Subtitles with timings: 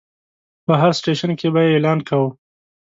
[0.65, 2.29] په هر سټیشن کې به یې اعلان کاوه.